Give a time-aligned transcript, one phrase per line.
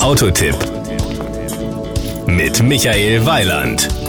[0.00, 0.56] Autotipp
[2.26, 4.03] mit Michael Weiland.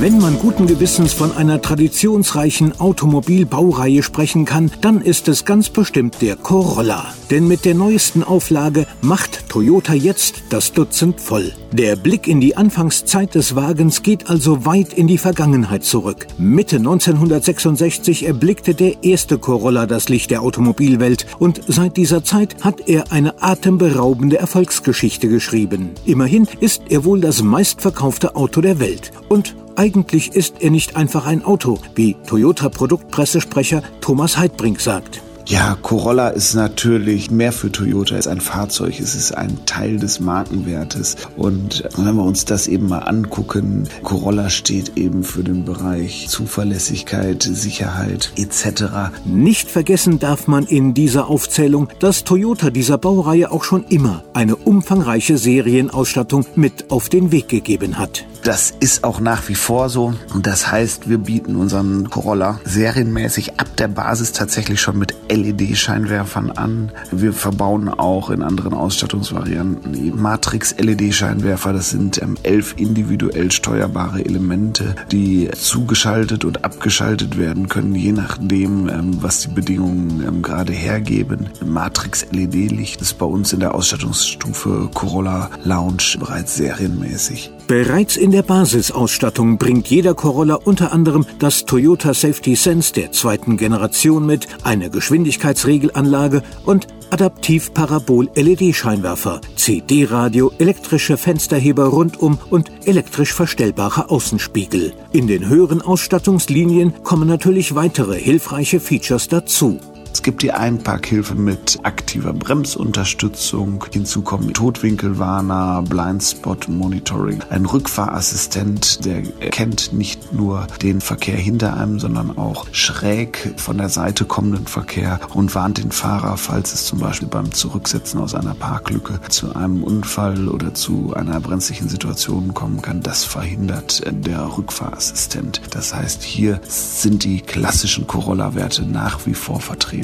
[0.00, 6.22] Wenn man guten Gewissens von einer traditionsreichen Automobilbaureihe sprechen kann, dann ist es ganz bestimmt
[6.22, 7.12] der Corolla.
[7.28, 11.52] Denn mit der neuesten Auflage macht Toyota jetzt das Dutzend voll.
[11.72, 16.26] Der Blick in die Anfangszeit des Wagens geht also weit in die Vergangenheit zurück.
[16.38, 22.88] Mitte 1966 erblickte der erste Corolla das Licht der Automobilwelt und seit dieser Zeit hat
[22.88, 25.90] er eine atemberaubende Erfolgsgeschichte geschrieben.
[26.06, 29.12] Immerhin ist er wohl das meistverkaufte Auto der Welt.
[29.28, 35.22] Und eigentlich ist er nicht einfach ein Auto, wie Toyota-Produktpressesprecher Thomas Heidbrink sagt.
[35.50, 39.00] Ja, Corolla ist natürlich mehr für Toyota als ein Fahrzeug.
[39.00, 41.16] Es ist ein Teil des Markenwertes.
[41.36, 47.42] Und wenn wir uns das eben mal angucken, Corolla steht eben für den Bereich Zuverlässigkeit,
[47.42, 49.10] Sicherheit etc.
[49.24, 54.54] Nicht vergessen darf man in dieser Aufzählung, dass Toyota dieser Baureihe auch schon immer eine
[54.54, 58.24] umfangreiche Serienausstattung mit auf den Weg gegeben hat.
[58.42, 60.14] Das ist auch nach wie vor so.
[60.32, 66.50] Und das heißt, wir bieten unseren Corolla serienmäßig ab der Basis tatsächlich schon mit LED-Scheinwerfern
[66.50, 66.92] an.
[67.10, 71.72] Wir verbauen auch in anderen Ausstattungsvarianten Matrix-LED-Scheinwerfer.
[71.72, 78.88] Das sind ähm, elf individuell steuerbare Elemente, die zugeschaltet und abgeschaltet werden können, je nachdem,
[78.88, 81.48] ähm, was die Bedingungen ähm, gerade hergeben.
[81.64, 87.50] Matrix-LED-Licht ist bei uns in der Ausstattungsstufe Corolla Lounge bereits serienmäßig.
[87.70, 93.56] Bereits in der Basisausstattung bringt jeder Corolla unter anderem das Toyota Safety Sense der zweiten
[93.56, 104.92] Generation mit, eine Geschwindigkeitsregelanlage und Adaptiv-Parabol-LED-Scheinwerfer, CD-Radio, elektrische Fensterheber rundum und elektrisch verstellbare Außenspiegel.
[105.12, 109.78] In den höheren Ausstattungslinien kommen natürlich weitere hilfreiche Features dazu.
[110.12, 113.84] Es gibt die Einparkhilfe mit aktiver Bremsunterstützung.
[113.92, 122.00] Hinzu kommen Totwinkelwarner, Blindspot Monitoring, ein Rückfahrassistent, der erkennt nicht nur den Verkehr hinter einem,
[122.00, 126.98] sondern auch schräg von der Seite kommenden Verkehr und warnt den Fahrer, falls es zum
[126.98, 132.82] Beispiel beim Zurücksetzen aus einer Parklücke zu einem Unfall oder zu einer brenzlichen Situation kommen
[132.82, 133.00] kann.
[133.00, 135.62] Das verhindert der Rückfahrassistent.
[135.70, 139.99] Das heißt, hier sind die klassischen Corolla-Werte nach wie vor vertreten.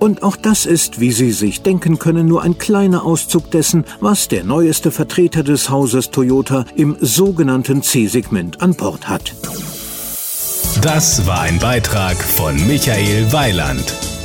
[0.00, 4.28] Und auch das ist, wie Sie sich denken können, nur ein kleiner Auszug dessen, was
[4.28, 9.34] der neueste Vertreter des Hauses Toyota im sogenannten C-Segment an Bord hat.
[10.80, 14.19] Das war ein Beitrag von Michael Weiland.